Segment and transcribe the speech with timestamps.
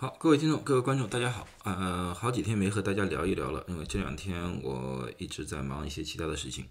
[0.00, 1.44] 好，各位听众、各位观众，大家好。
[1.64, 6.64] 呃，好几天没和大家聊一聊了，因为这两天我一直在忙一些其他的事情。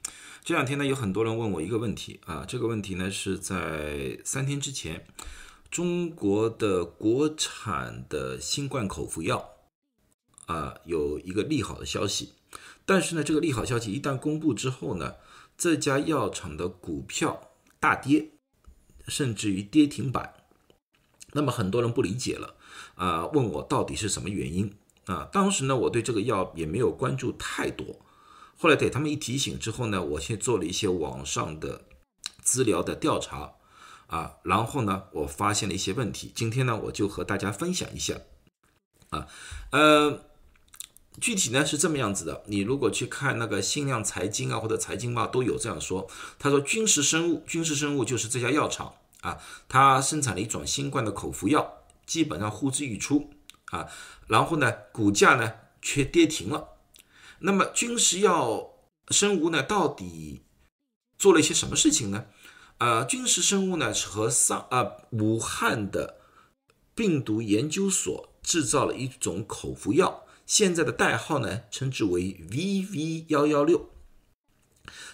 [0.46, 5.06] 这两天呢，有很多人问我一个问题啊，这个问题呢是在三天之前，
[5.70, 9.46] 中国的国产的新冠口服药
[10.46, 12.32] 啊有一个利好的消息，
[12.86, 15.16] 但是呢，这个利好消息一旦公布之后呢，
[15.58, 18.30] 这家药厂的股票大跌，
[19.10, 20.34] 甚至于跌停板。
[21.38, 22.56] 那么很多人不理解了。
[22.96, 24.74] 啊，问我到底是什么原因
[25.06, 25.30] 啊？
[25.32, 27.86] 当时呢，我对这个药也没有关注太多。
[28.58, 31.84] 后来给他们一提醒之后呢，我先做了一些网上的
[32.42, 33.54] 资料的调查
[34.08, 36.32] 啊，然后呢，我发现了一些问题。
[36.34, 38.16] 今天呢，我就和大家分享一下
[39.12, 39.28] 啊，
[39.72, 40.22] 呃，
[41.22, 42.44] 具体呢是这么样子的。
[42.48, 46.10] 你如果去看那个新量财经啊或者财经报都有这样说，
[46.40, 51.74] 他说军事生物，军事生物就是这家药厂啊，它生产了一种新冠的口服药。
[52.06, 53.32] 基本上呼之欲出
[53.66, 53.90] 啊，
[54.28, 56.70] 然后呢，股价呢却跌停了。
[57.40, 58.70] 那么军事药
[59.10, 60.44] 生物呢，到底
[61.18, 62.28] 做了一些什么事情呢？
[62.78, 66.16] 呃，军事生物呢是和上啊武汉的
[66.96, 73.90] 病毒研究所制造了一种口服药，现在的代号呢称之为 VV 幺幺六。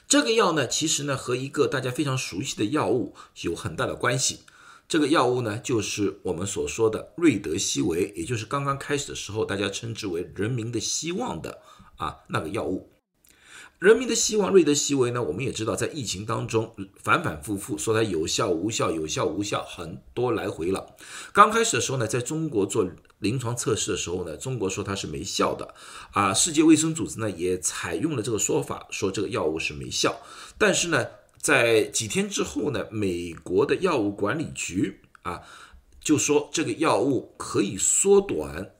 [0.07, 4.39] 这个药呢，其实呢和一个大家非常熟悉的药物有很大的关系。
[4.88, 11.59] 这个药物呢，就是我们所说的瑞德西韦，也就是刚刚开始的时候大家称之为“人民的希望”的
[11.95, 12.92] 啊那个药物。
[13.79, 20.95] 人民的希望，瑞德西韦呢，我们也知道，在疫情当中反反复复说它有效无效，有效无效，很多来回了。
[21.33, 25.73] 刚开始的时候呢，在中国做临床测试的时候呢，中国说它是没效的
[26.11, 26.33] 啊。
[26.33, 30.21] 世界卫生组织呢也采用了这个说法，说这个药物是没效。
[30.57, 31.07] 但是呢。
[31.44, 35.41] 在几天之后呢，美国的药物管理局啊
[35.99, 38.75] 就说这个药物可以缩短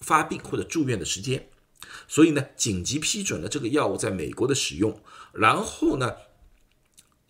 [0.00, 1.48] 发病或者住院的时间，
[2.08, 5.00] 所以呢紧急批准了这个药物在美国的使用。
[5.32, 6.14] 然后呢，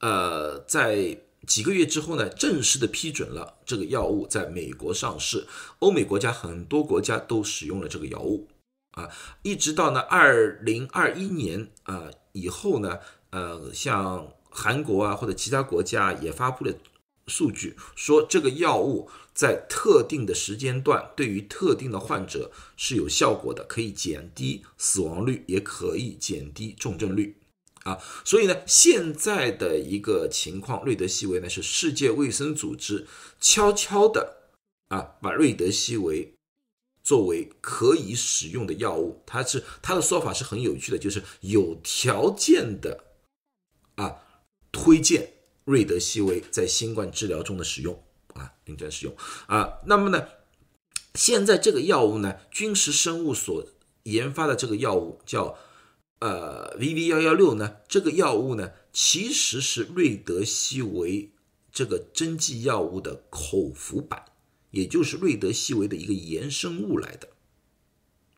[0.00, 5.46] 呃，在几个月之后呢，正式的批准了这个药物在美国上市。
[5.80, 8.48] 欧美国家很多国家都使用了这个药物
[8.92, 9.08] 啊，
[9.42, 12.98] 一直到呢二零二一年啊以后呢。
[13.32, 16.74] 呃，像韩国啊或者其他国家也发布了
[17.30, 27.36] 数据，说这个药物在特定的时间段对于特定的患者是有效果的，可以减低死亡率，也可以减低重症率
[27.84, 27.98] 啊。
[28.24, 33.06] 所以呢，现在的一个情况，瑞德西韦呢是世界卫生组织
[33.40, 34.36] 悄悄的
[34.88, 36.34] 啊把瑞德西韦
[37.02, 43.04] 作为可以使用的药物，它是它的说法是很有趣的，就是有条件的。
[43.96, 44.16] 啊，
[44.72, 45.30] 推荐
[45.64, 48.02] 瑞德西韦在新冠治疗中的使用
[48.34, 49.16] 啊，临床使用
[49.46, 49.80] 啊。
[49.86, 50.26] 那么呢，
[51.14, 53.64] 现在这个药物呢，军事生物所
[54.04, 55.58] 研发的这个药物叫
[56.20, 61.30] 呃 VV 幺幺六呢，这个药物呢，其实是瑞德西韦
[61.70, 64.24] 这个针剂药物的口服版，
[64.70, 67.28] 也就是瑞德西韦的一个衍生物来的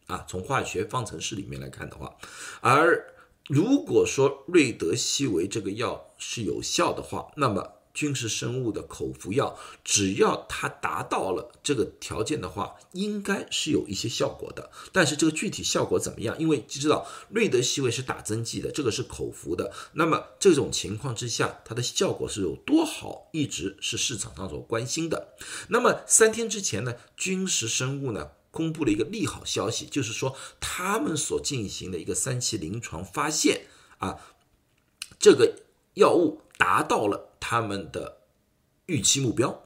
[0.06, 0.26] 啊。
[0.28, 2.16] 从化学方程式里面来看的话，
[2.60, 3.14] 而
[3.52, 14.70] 如果说瑞德西韦这个药是有效的话，那么军事生物的口服药，只要它达到了这个条件的话，应该是有一些效果的。
[14.90, 16.34] 但是这个具体效果怎么样？
[16.38, 19.70] 因为知道瑞德西韦是打针剂的，这个是口服的。
[19.92, 25.34] 那么这种情况之下，它的效果是有多好，一直是市场上所关心的。
[25.68, 28.30] 那么三天之前呢，军事生物呢？
[28.52, 33.66] 公布了一个利好消息，就是说他们所进行的一个三期临床发现
[33.98, 34.20] 啊，
[35.18, 35.62] 这个
[35.94, 38.18] 药物达到了他们的
[38.86, 39.64] 预期目标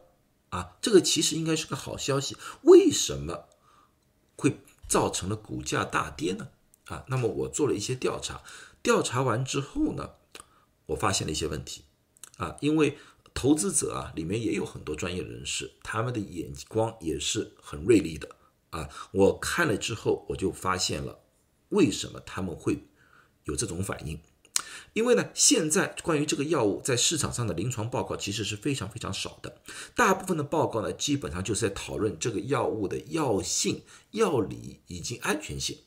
[0.51, 2.37] 啊，这个其实应该是个好消息。
[2.63, 3.49] 为什么
[4.37, 6.49] 会造成了股价大跌呢？
[6.85, 8.45] 啊，那么我做了一些调查，
[8.81, 10.11] 调查完之后呢，
[10.87, 11.83] 我发现了一些问题
[12.37, 12.97] 啊，因为
[13.35, 18.36] 投资者啊里面也有很多专业人士，他们的眼光也是很锐利的。
[18.77, 21.21] 啊，我看了之后，我就发现了
[21.71, 22.85] 为什么他们会
[23.45, 24.21] 有这种反应。
[24.93, 29.61] 因为呢，现在关于这个药物在市场上的临床报告其实是非常非常少的，
[29.95, 33.83] 大部分的报告呢，基本上就是在讨论这个药物的药性、
[34.13, 35.79] 药理以及安全性。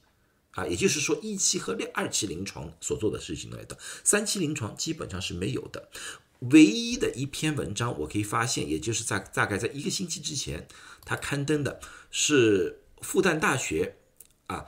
[0.54, 5.90] 啊，也就是说，一期和二期临床所做的事情来的，三期临床基本上是没有的。
[6.52, 10.68] 唯一的一篇文章，我可以发现，也就是在大概在一个星期之前，
[11.06, 13.96] 他刊登的是复旦大学
[14.48, 14.66] 啊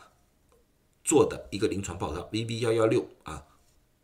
[1.03, 3.43] 做的一个临床报告，VB 幺幺六啊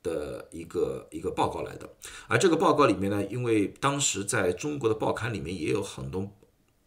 [0.04, 1.90] 的一个一个报告来的。
[2.28, 6.30] 而这个报告里面呢，因为当时在中国的报刊里面也有很多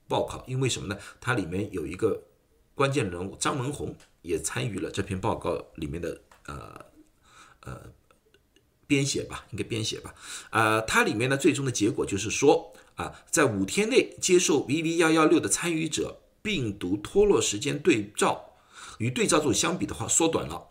[0.09, 0.99] 报考，因为什么呢？
[1.21, 2.23] 它里面有一个
[2.75, 6.85] 关键人物张文宏也参与了这篇报告里面的呃
[7.61, 7.81] 呃
[8.87, 10.15] 编写吧，应该编写吧。
[10.51, 18.53] 呃，它里面呢最终的结果就是说啊，在五天内接受 VV 幺幺六的参与者，病毒脱落时间对照
[18.99, 20.69] 与对照组相比的话缩短了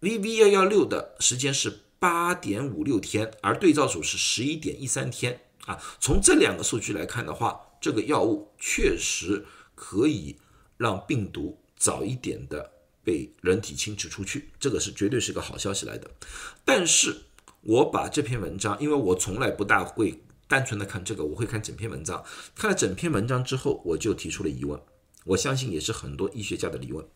[0.00, 5.40] ，VV 幺幺六的时间是八点五六天，而对照组是十一点一三天。
[5.66, 9.46] 啊，从这两个数据来看的话，这个药物确实
[9.76, 10.36] 可以
[10.76, 12.72] 让病毒早一点的
[13.04, 16.10] 被人体清除出去，这个是绝对是个好消息来的。
[16.64, 17.16] 但是，
[17.60, 20.20] 我把这篇文章，因为我从来不大会
[20.52, 22.22] 单纯的看这个，我会看整篇文章。
[22.54, 24.78] 看了整篇文章之后，我就提出了疑问，
[25.24, 27.08] 我相信也是很多医学家的疑问。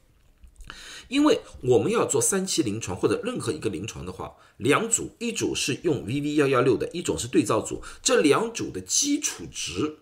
[1.09, 9.99] 因为我们要做三期临床或者任何一个临床的话，两组，一组是用 VV 幺幺六的，一种是对照组，这两组的基础值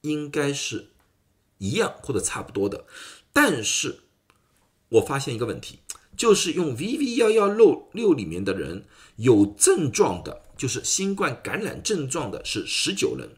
[0.00, 0.92] 应该是
[1.58, 2.86] 一样或者差不多的。
[3.34, 4.00] 但是
[4.88, 5.80] 我发现一个问题，
[6.22, 8.84] 就是用 VV 幺幺六六里面的人
[9.16, 13.28] 有症状的，就是新冠感染症状的是十九人，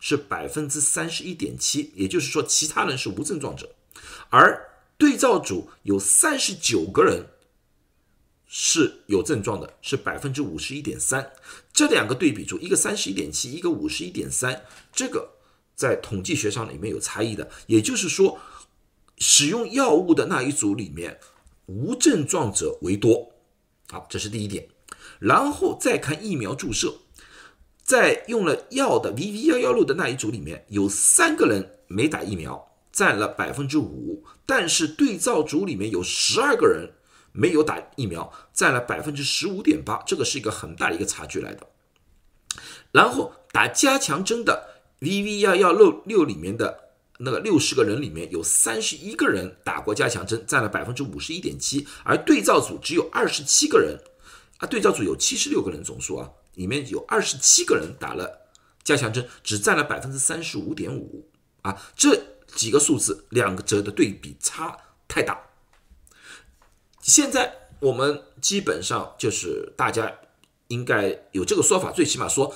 [0.00, 3.74] 是百分之三十一点七，也就是说其他人是无症状者，
[4.30, 4.70] 而。
[4.96, 7.26] 对照组有三十九个人
[8.46, 11.32] 是有症状的，是百分之五十一点三。
[11.74, 14.62] 这两个对比组，一个三十一点七，一个五十一点三，
[14.94, 15.32] 这个
[15.74, 17.50] 在统计学上里面有差异的。
[17.66, 18.38] 也就是说，
[19.18, 21.18] 使用药物的那一组里面，
[21.70, 23.30] 无症状者为多。
[23.88, 24.68] 好，这是第一点。
[25.20, 26.94] 然后再看疫苗注射，
[27.82, 32.66] 在用了药的 VV 幺幺六的那一组里面，有三个人没打疫苗。
[32.92, 36.90] 占了百分之五，但是对照组里面有十二个人
[37.30, 41.68] 没有打疫苗，占了百分之十五点八，这个是一个很大的一个差距来的。
[42.90, 46.89] 然后打加强针的 VV 幺幺六六里面的
[47.20, 53.98] 那个六十个人里面有三十一个人打过加强针，占了百分之五十一点七，而对照组只有二十七个人
[54.58, 58.48] 啊，对照组有七十六个人总数啊，里面有二十七个人打了
[58.82, 61.28] 加强针，只占了百分之三十五点五
[61.62, 62.20] 啊，这。
[62.56, 64.76] 几个数字，两个者的对比差
[65.06, 65.40] 太大。
[67.00, 70.12] 现在我们基本上就是大家
[70.66, 72.52] 应该有这个说法，最起码说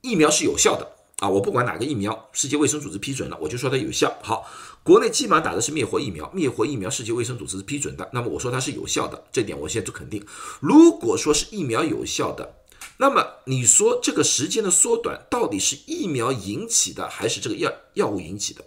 [0.00, 1.28] 疫苗是有效的啊！
[1.28, 4.18] 我不管哪个疫苗，世界卫生组织批准了，我就说它有效。
[4.22, 4.46] 好，
[4.82, 10.22] 国内基本上打的是灭活疫苗，灭活疫苗世界卫生组织是批准的，那么我说它是有效的，这点我现在就肯定。
[10.60, 12.56] 如果说是疫苗有效的，
[12.98, 18.66] 那么你说这个时间的缩短到底是疫苗引起的，还是这个药药物引起的？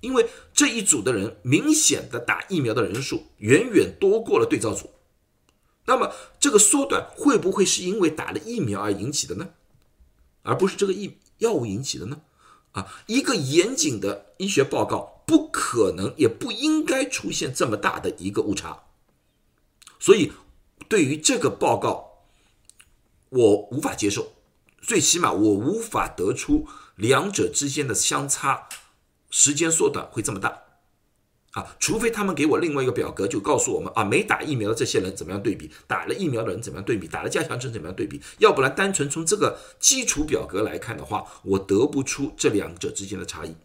[0.00, 4.88] 因为这一组的人明显的打疫苗的人数远远多过了对照组，
[5.84, 9.50] 那么这个缩短会不会是因为打了疫苗而引起的呢？
[10.42, 12.20] 而不是这个疫药物引起的呢？
[12.72, 18.84] 啊，一个严谨的医学报告不可能也不应该出现这么大的一个误差，
[19.98, 20.32] 所以
[20.88, 22.22] 对于这个报告，
[23.30, 24.34] 我无法接受，
[24.82, 28.68] 最起码我无法得出两者之间的相差。
[29.28, 30.62] 时间缩短会这么大
[31.56, 31.74] 啊？
[31.80, 38.20] 除非他们给我另外一个表格，就告诉我们啊，没打疫苗的这些人怎么样对比，打了疫苗的人怎么样对比，打了加强针怎么样对比。
[38.38, 43.56] 要不然，单纯从这个基础表格来看的话，我得不出这两者之间的差异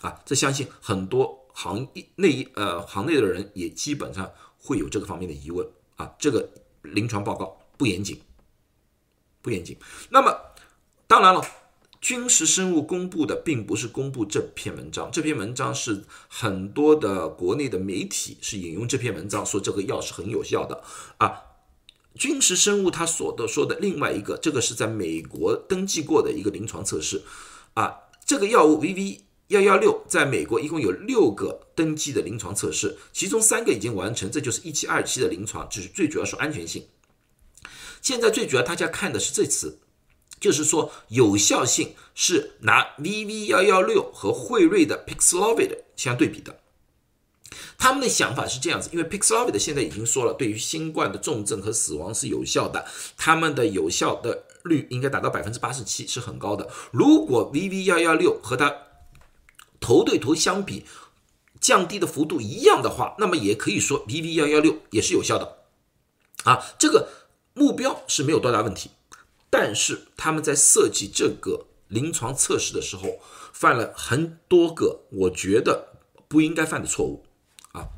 [0.00, 0.20] 啊。
[0.24, 4.28] 这相信很多行业内呃行内的人也基本上
[4.58, 5.64] 会有这个方面的疑问
[5.94, 6.12] 啊。
[6.18, 6.50] 这个
[6.82, 8.20] 临床报告不严谨，
[9.40, 9.78] 不严谨。
[10.10, 10.36] 那么，
[11.06, 11.40] 当然了。
[12.00, 20.82] 军事生物公布的并不是公布这篇文章，这篇文章是很多的国内的媒体是引用这篇文章说这个药是很有效的
[21.18, 21.42] 啊。
[22.14, 27.22] 军事生物他所的说的另外一个，这个是在美国登记过的一个临床测试
[27.74, 27.94] 啊。
[28.24, 36.86] 这个药物 VV 幺幺六在美国一共有六个登记的临床测试，其中三个已经完成，这就是一期、二期的临床，就是最主要是安全性。
[38.00, 39.78] 现在最主要大家看的是这次。
[40.40, 46.58] 就是说，有效性是拿 VV 幺幺六和辉瑞的 Pixlovid 相对比的。
[47.78, 56.68] 他们的想法是这样子，因为 Pixlovid 现在已经说了，对于新冠的重症和死亡是有效的，他们的有效的率应该达到百分之八十七，是很高的。
[56.90, 58.74] 如果 VV 幺幺六和它
[59.80, 60.84] 头对头相比，
[61.60, 65.58] 降低的幅度一样的话，那么也可以说 VV 幺幺六也是有效的。
[66.44, 67.08] 啊，这个
[67.54, 68.90] 目标是没有多大问题。
[69.50, 73.18] 但是他们在设计这个临床测试的时候，
[73.52, 77.26] 犯了很多个我觉得不应该犯的错误
[77.72, 77.88] 啊。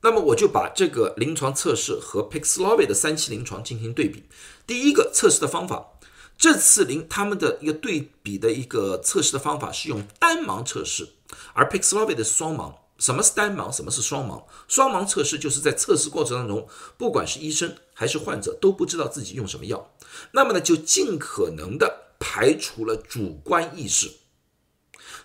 [0.00, 4.24] 那么我就把这个临床测试和 Pixlovi 的三期临床进行对比。
[4.66, 5.92] 第一个测试的方法，
[6.38, 11.10] 这次临他们的一个对比的一个测试的方法是用单盲测试，
[11.52, 12.74] 而 Pixlovi 的双盲。
[12.98, 13.70] 什么是单盲？
[13.70, 14.42] 什么是双盲？
[14.66, 19.94] 双盲测试就是在测试过程当中，不管是医生还是患者都不知道自己用什么药，
[20.32, 24.10] 那么呢就尽可能的排除了主观意识。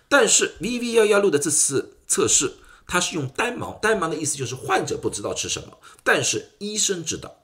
[0.08, 2.54] 但是 VV 幺幺六的这次测试，
[2.86, 7.40] 它是用单盲，单盲的意思就是患者不知道吃什么，但是医生知道。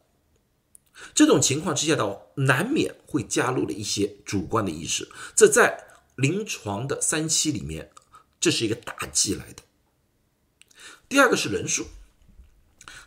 [1.14, 5.82] 这种情况之下的难免会加入了一些主观的意识，这在
[6.14, 7.90] 临床的三期里面，
[8.38, 9.62] 这是一个大忌来的。
[11.10, 11.88] 第二个是人数，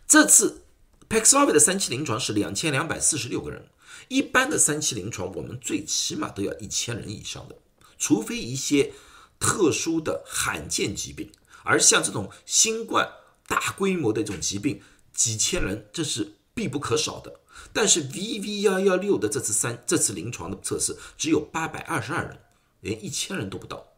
[0.06, 0.66] 这次
[1.08, 3.70] Paxlovid 的三期临床是两千两百四十六个人，
[4.10, 7.56] 一般的三期临床我们最起码都要一千人以上的，
[7.98, 8.92] 除非一些
[9.40, 11.32] 特殊的罕见疾病，
[11.64, 13.10] 而像这种新冠
[13.48, 14.82] 大规模的这种疾病，
[15.14, 17.40] 几千人这是必不可少的。
[17.72, 22.42] 但是 VV 幺幺六的这次三这次临床的测试只有八百二十二人，
[22.82, 23.94] 连一千人都不到，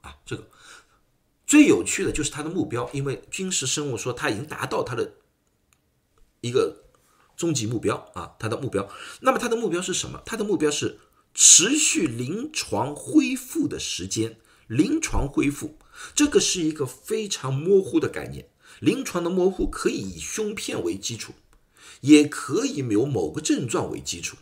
[0.00, 0.48] 啊，这个。
[1.46, 5.14] 最有趣的就是它的目标，因为军事生物说它已经达到它的
[6.40, 6.84] 一个
[7.36, 8.88] 终极目标啊，它的目标。
[9.20, 10.22] 那么它的目标是什么？
[10.24, 10.98] 它的目标是
[11.34, 14.38] 持续临床恢复的时间。
[14.66, 15.76] 临床恢复
[16.14, 18.48] 这个是一个非常模糊的概念。
[18.80, 21.34] 临床的模糊可以以胸片为基础，
[22.00, 24.38] 也可以有某个症状为基础。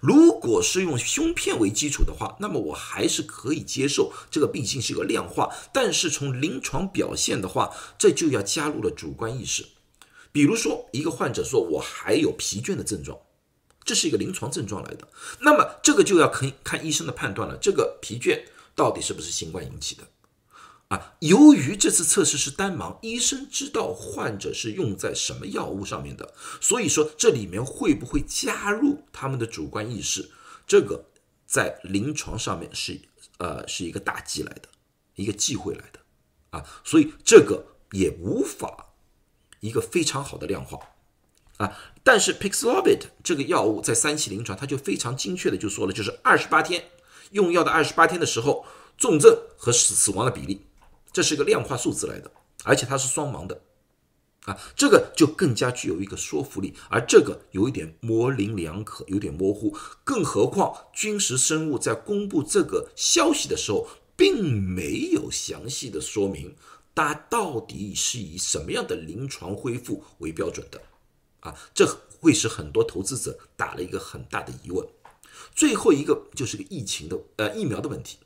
[0.00, 5.50] 如果是用胸片为基础的话，那么我还是可以接受这个毕竟是个量化。
[5.72, 9.66] 但是从临床表现的话，这就要加入了主观意识。
[10.32, 13.18] 比如说，一个患者说我还有疲倦的症状，
[13.84, 15.06] 这是一个临床症状来的，
[15.40, 18.42] 那么这个就要看看医生的判断了，这个疲倦
[18.74, 20.02] 到底是不是新冠引起的？
[20.94, 30.30] 啊，由于这次测试是单盲，医生知道患者是用在什么药物上面的，所以说这里面会不会加入他们的主观意识，
[30.68, 31.06] 这个
[31.46, 33.00] 在临床上面是
[33.38, 34.68] 呃是一个大忌来的，
[35.16, 35.98] 一个忌讳来的
[36.50, 38.92] 啊，所以这个也无法
[39.58, 40.78] 一个非常好的量化
[41.56, 41.76] 啊。
[42.04, 46.84] 但是 Paxlovid 这个药物在三期临床，它就非常精确的就说了，就是二十八天
[47.32, 48.64] 用药的二十八天的时候，
[48.96, 50.66] 重症和死死亡的比例。
[51.14, 52.28] 这是一个量化数字来的，
[52.64, 53.62] 而且它是双盲的，
[54.46, 59.76] 啊，这个就更加具有一个说服力，而这个有一点模棱两可，有点模糊。
[60.02, 66.56] 更何况，军事生物在公布这个消息的时候，并没有详细的说明
[66.96, 70.82] 它到底是以什么样的临床恢复为标准的，
[71.38, 71.86] 啊，这
[72.20, 74.84] 会使很多投资者打了一个很大的疑问。
[75.54, 78.18] 最后一个就是个疫情的呃疫苗的问题。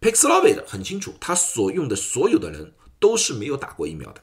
[0.00, 4.22] Paxlovid 很清楚，他所用的所有的人都是没有打过疫苗的。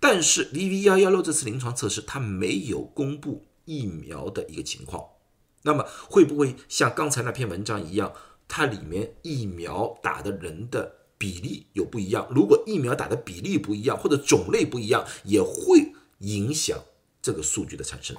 [0.00, 5.04] 但是 VV 幺幺六这次临床测试，它没有公布疫苗的一个情况。
[5.62, 8.12] 那么会不会像刚才那篇文章一样，
[8.46, 12.28] 它里面疫苗打的人的比例有不一样？
[12.30, 16.78] 如果疫苗打的比例不一样，或者种类不一样，也会影响
[17.20, 18.16] 这个数据的产生。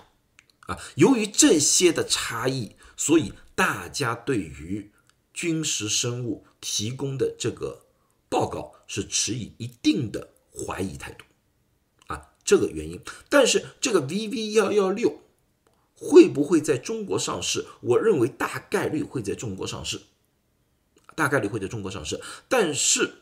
[0.68, 4.92] 啊，由于这些的差异，所以大家对于
[5.40, 7.86] 军事生物提供的这个
[8.28, 11.24] 报告是持以一定的怀疑态度，
[12.08, 13.00] 啊，这个原因。
[13.30, 15.22] 但是这个 VV 幺幺六
[15.96, 17.66] 会不会在中国上市？
[17.80, 20.02] 我认为大概率会在中国上市，
[21.16, 22.20] 大概率会在中国上市。
[22.50, 23.22] 但是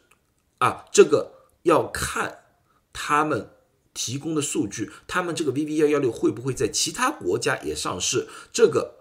[0.58, 2.46] 啊，这个要看
[2.92, 3.52] 他们
[3.94, 8.28] 提供的数据，他们这个 VV 幺幺六会不会在其他国家也上市？
[8.52, 8.97] 这个。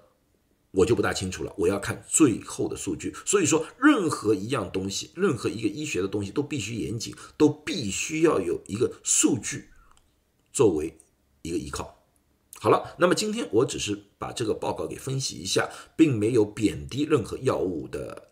[0.76, 3.14] 我就不大清楚了，我要看最后的数据。
[3.24, 9.70] 所以说，任何一样东西，任何一个医学的东西都必须严谨，都必须要有一个数据
[10.52, 10.98] 作为
[11.40, 12.04] 一个依靠。
[12.60, 18.28] 好了，那么今天我只是把这个报告给分析一下，并没有贬低任何药物的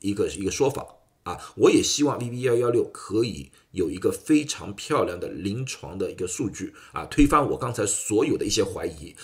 [0.00, 0.86] 一个一个说法
[1.24, 1.40] 啊。
[1.56, 9.16] 我也希望 V V 幺幺六可以有一个非常漂亮的临床的一个数据啊，推翻我刚才所有的一些怀疑。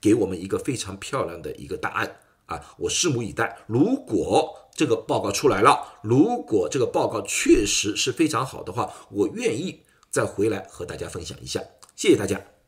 [0.00, 2.16] 给我们一个非常漂亮的一个答案
[2.46, 2.74] 啊！
[2.78, 3.58] 我拭目以待。
[3.66, 11.62] 如果这个报告出来了，如果这个报告确实是非常好的话，我愿意再回来和大家分享一下。
[11.94, 12.59] 谢谢大家。